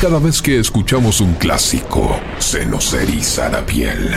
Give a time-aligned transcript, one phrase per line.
[0.00, 4.14] Cada vez que escuchamos un clásico, se nos eriza la piel.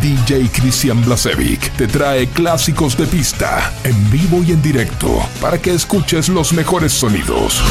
[0.00, 5.72] DJ Christian Blasevic te trae clásicos de pista en vivo y en directo para que
[5.72, 7.62] escuches los mejores sonidos.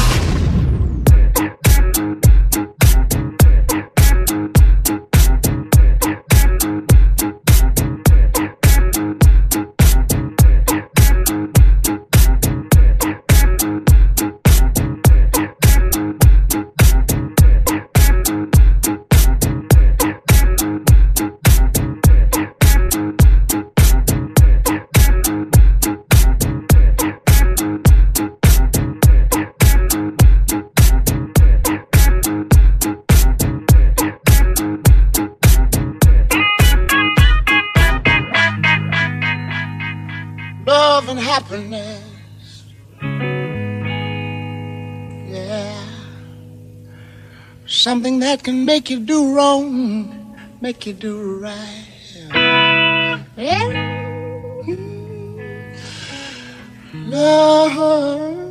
[48.32, 49.68] That can make you do wrong,
[50.62, 51.84] make you do right.
[53.36, 53.68] Yeah.
[56.92, 57.10] Hmm.
[57.10, 57.76] Love.
[57.76, 58.41] Love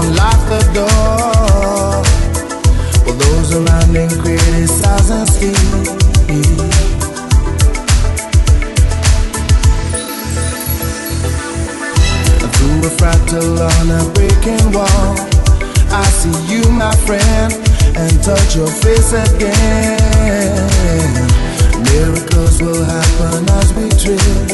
[0.00, 2.04] unlock the door.
[3.04, 5.56] For those around him criticize and speak
[12.54, 15.14] Through a fractal on a breaking wall.
[15.90, 17.52] I see you my friend
[17.96, 20.58] And touch your face again.
[21.90, 24.47] Miracles will happen as we drift.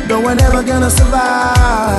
[0.08, 1.98] No, we're never gonna survive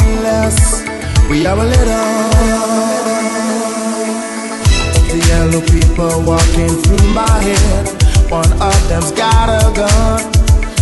[0.00, 0.82] unless
[1.30, 2.38] we are a little
[5.08, 7.88] the yellow people walking through my head.
[8.30, 10.20] One of them's got a gun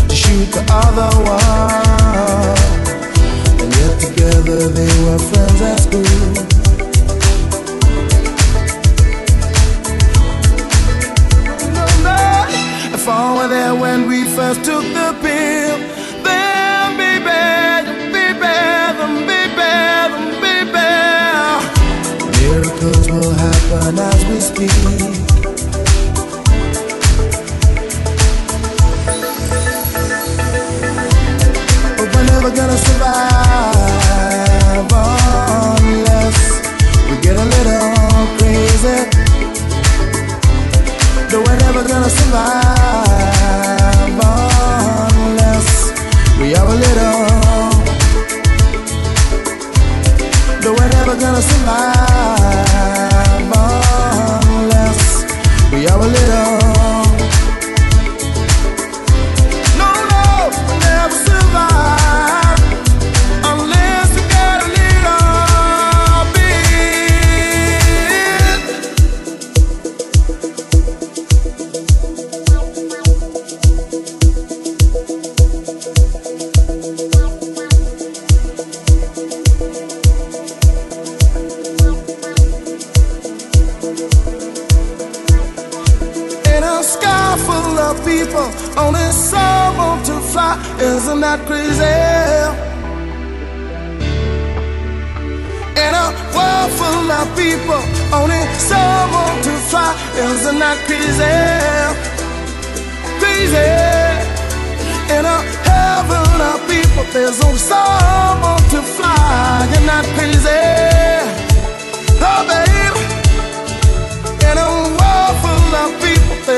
[0.08, 2.56] to shoot the other one.
[3.60, 6.65] And yet together they were friends at school.
[13.08, 15.78] I were there when we first took the pill,
[16.24, 17.24] then baby,
[18.12, 20.10] baby, then baby, then
[20.42, 20.88] baby,
[22.42, 24.70] miracles will happen as we speak.
[31.96, 34.06] But we're never gonna survive
[35.78, 36.38] unless
[37.08, 39.15] we get a little crazy.
[41.76, 43.05] Never gonna survive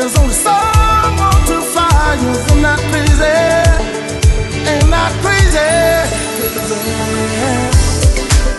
[0.08, 2.16] there's only someone to fly.
[2.22, 3.36] You're not crazy,
[4.70, 5.58] ain't not crazy.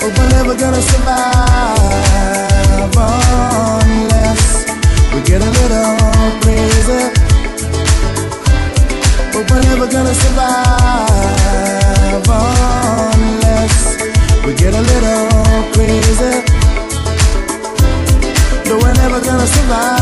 [0.02, 1.80] Oh, but we're never gonna survive
[3.82, 4.44] unless
[5.14, 5.98] we get a little
[6.42, 7.02] crazy.
[9.34, 11.10] Oh, but we're never gonna survive
[13.18, 13.76] unless
[14.46, 16.34] we get a little crazy.
[18.68, 19.99] No, we're never gonna survive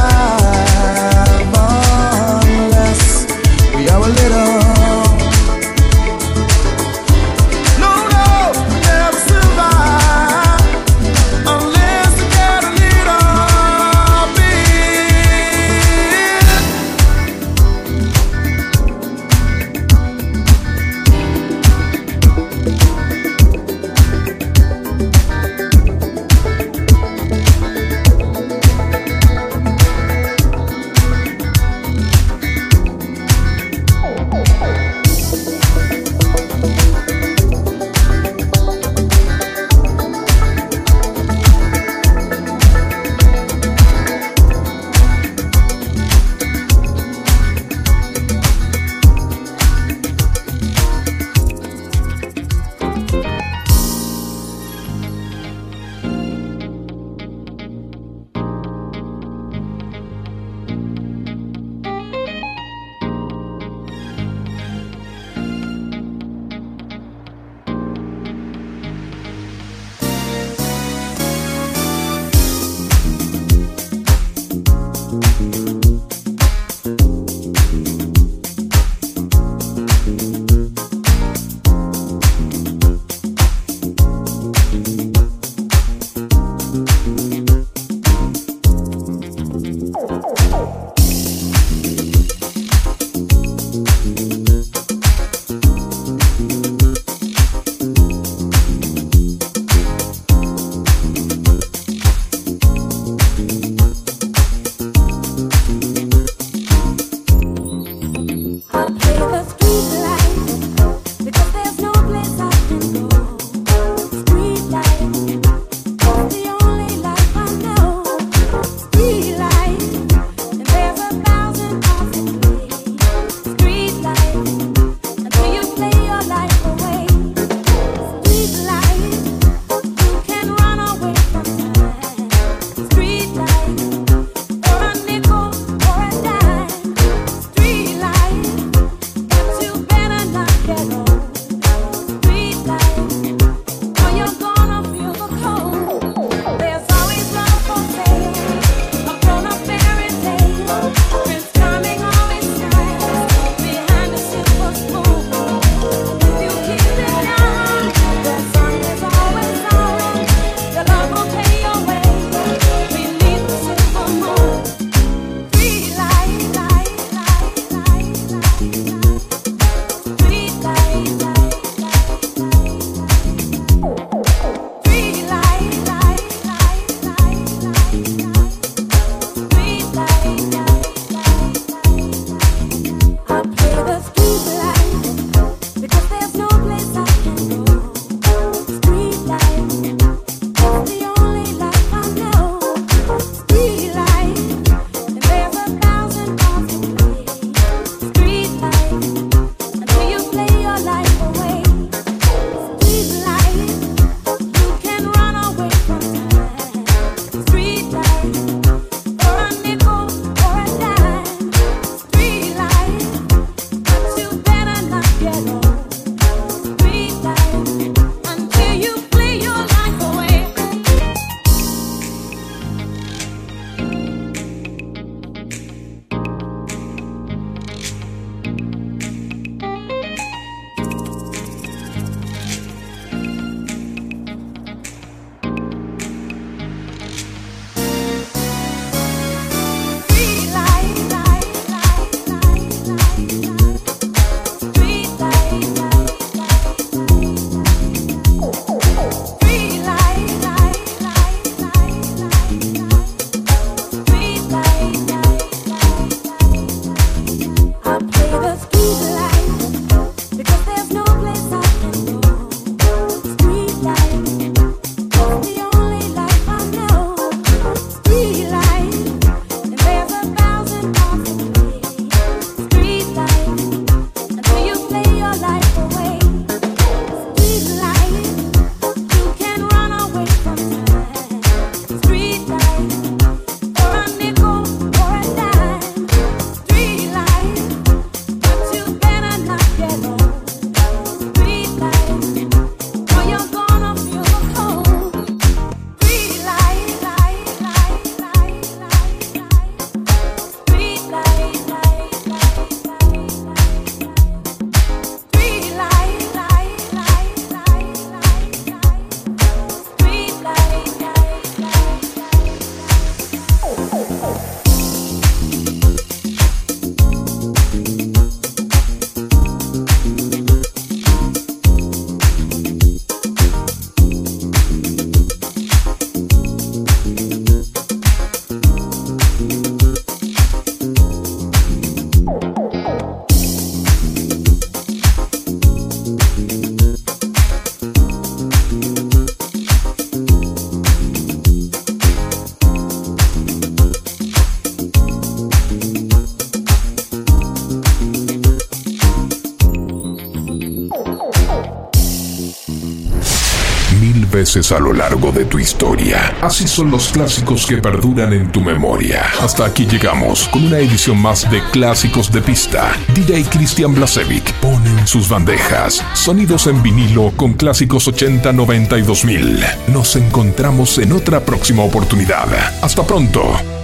[354.48, 356.34] a lo largo de tu historia.
[356.42, 359.26] Así son los clásicos que perduran en tu memoria.
[359.42, 362.94] Hasta aquí llegamos con una edición más de Clásicos de Pista.
[363.14, 369.02] DJ Cristian Blasevic pone en sus bandejas sonidos en vinilo con clásicos 80, 90 y
[369.02, 369.66] 2000.
[369.90, 372.48] Nos encontramos en otra próxima oportunidad.
[372.82, 373.77] Hasta pronto.